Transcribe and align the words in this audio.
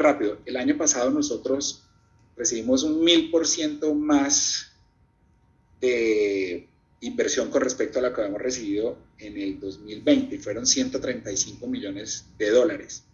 rápido. 0.00 0.38
El 0.44 0.56
año 0.56 0.76
pasado 0.76 1.10
nosotros 1.10 1.82
recibimos 2.36 2.82
un 2.82 3.02
mil 3.02 3.30
por 3.30 3.46
ciento 3.46 3.94
más 3.94 4.72
de 5.80 6.68
inversión 7.00 7.50
con 7.50 7.62
respecto 7.62 7.98
a 7.98 8.02
la 8.02 8.12
que 8.12 8.20
habíamos 8.20 8.42
recibido 8.42 8.98
en 9.18 9.36
el 9.36 9.60
2020. 9.60 10.38
Fueron 10.38 10.66
135 10.66 11.66
millones 11.66 12.26
de 12.38 12.50
dólares, 12.50 13.04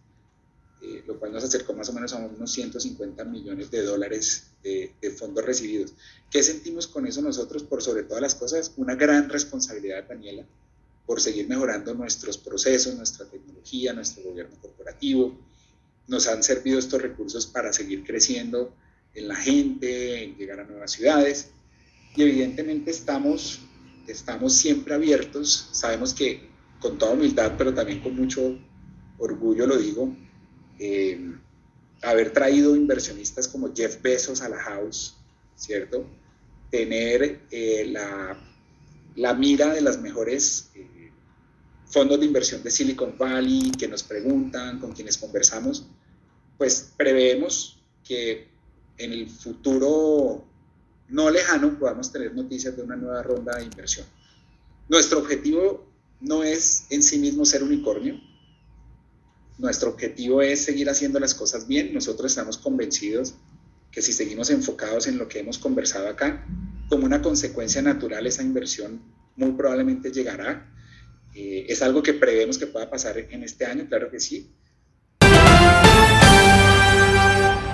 eh, 0.82 1.02
lo 1.06 1.18
cual 1.18 1.32
nos 1.32 1.44
acercó 1.44 1.72
más 1.72 1.88
o 1.88 1.92
menos 1.92 2.12
a 2.12 2.18
unos 2.18 2.52
150 2.52 3.24
millones 3.24 3.70
de 3.70 3.82
dólares 3.82 4.50
de, 4.62 4.92
de, 5.00 5.10
fondos 5.10 5.44
recibidos. 5.44 5.94
¿Qué 6.30 6.42
sentimos 6.42 6.86
con 6.86 7.06
eso 7.06 7.22
nosotros? 7.22 7.62
Por 7.64 7.82
sobre 7.82 8.04
todas 8.04 8.22
las 8.22 8.34
cosas, 8.34 8.72
una 8.76 8.94
gran 8.94 9.28
responsabilidad, 9.28 10.04
Daniela, 10.08 10.44
por 11.06 11.20
seguir 11.20 11.48
mejorando 11.48 11.94
nuestros 11.94 12.38
procesos, 12.38 12.94
nuestra 12.94 13.26
tecnología, 13.26 13.92
nuestro 13.92 14.22
gobierno 14.22 14.56
corporativo. 14.60 15.38
Nos 16.12 16.28
han 16.28 16.44
servido 16.44 16.78
estos 16.78 17.02
recursos 17.02 17.46
para 17.46 17.72
seguir 17.72 18.04
creciendo 18.04 18.72
en 19.14 19.26
la 19.26 19.34
gente, 19.34 20.22
en 20.22 20.36
llegar 20.36 20.60
a 20.60 20.64
nuevas 20.64 20.92
ciudades. 20.92 21.50
Y 22.14 22.22
evidentemente 22.22 22.92
estamos 22.92 23.60
estamos 24.06 24.54
siempre 24.54 24.94
abiertos. 24.94 25.68
Sabemos 25.72 26.14
que 26.14 26.48
con 26.80 26.98
toda 26.98 27.12
humildad, 27.12 27.52
pero 27.56 27.74
también 27.74 28.00
con 28.00 28.16
mucho 28.16 28.58
orgullo 29.18 29.66
lo 29.66 29.76
digo, 29.76 30.14
eh, 30.78 31.32
haber 32.02 32.32
traído 32.32 32.74
inversionistas 32.74 33.46
como 33.46 33.72
Jeff 33.74 34.02
Bezos 34.02 34.42
a 34.42 34.48
la 34.48 34.58
house, 34.58 35.14
¿cierto? 35.54 36.04
Tener 36.70 37.42
eh, 37.50 37.86
la, 37.88 38.36
la, 39.14 39.34
mira 39.34 39.72
de 39.72 39.80
las 39.80 40.00
mejores 40.00 40.70
eh, 40.74 41.12
fondos 41.86 42.18
de 42.18 42.26
inversión 42.26 42.62
de 42.64 42.70
Silicon 42.70 43.16
Valley 43.16 43.70
que 43.78 43.86
nos 43.86 44.02
preguntan, 44.02 44.80
con 44.80 44.92
quienes 44.92 45.18
conversamos, 45.18 45.86
pues 46.62 46.92
preveemos 46.96 47.82
que 48.04 48.46
en 48.96 49.12
el 49.12 49.28
futuro 49.28 50.44
no 51.08 51.28
lejano 51.28 51.76
podamos 51.76 52.12
tener 52.12 52.36
noticias 52.36 52.76
de 52.76 52.84
una 52.84 52.94
nueva 52.94 53.20
ronda 53.20 53.56
de 53.56 53.64
inversión. 53.64 54.06
Nuestro 54.88 55.18
objetivo 55.18 55.90
no 56.20 56.44
es 56.44 56.86
en 56.90 57.02
sí 57.02 57.18
mismo 57.18 57.44
ser 57.44 57.64
unicornio. 57.64 58.20
Nuestro 59.58 59.90
objetivo 59.90 60.40
es 60.40 60.64
seguir 60.64 60.88
haciendo 60.88 61.18
las 61.18 61.34
cosas 61.34 61.66
bien. 61.66 61.92
Nosotros 61.92 62.30
estamos 62.30 62.58
convencidos 62.58 63.34
que 63.90 64.00
si 64.00 64.12
seguimos 64.12 64.48
enfocados 64.50 65.08
en 65.08 65.18
lo 65.18 65.26
que 65.26 65.40
hemos 65.40 65.58
conversado 65.58 66.06
acá, 66.06 66.46
como 66.88 67.06
una 67.06 67.22
consecuencia 67.22 67.82
natural 67.82 68.24
esa 68.24 68.44
inversión 68.44 69.02
muy 69.34 69.50
probablemente 69.50 70.12
llegará. 70.12 70.72
Eh, 71.34 71.66
es 71.68 71.82
algo 71.82 72.04
que 72.04 72.14
prevemos 72.14 72.56
que 72.56 72.68
pueda 72.68 72.88
pasar 72.88 73.18
en 73.18 73.42
este 73.42 73.66
año, 73.66 73.88
claro 73.88 74.12
que 74.12 74.20
sí, 74.20 74.48